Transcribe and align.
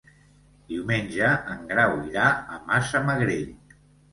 Diumenge 0.71 1.27
en 1.55 1.61
Grau 1.73 1.93
irà 2.13 2.27
a 2.57 2.59
Massamagrell. 2.73 3.49